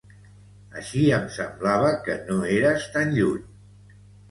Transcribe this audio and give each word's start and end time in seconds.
Així 0.79 1.03
em 1.17 1.27
semblava 1.35 1.93
que 2.09 2.17
no 2.31 2.41
eres 2.57 2.91
tan 2.97 3.17
lluny. 3.21 3.97